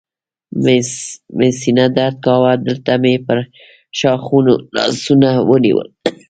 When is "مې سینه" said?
1.37-1.85